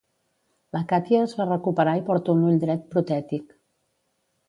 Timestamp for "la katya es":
0.77-1.35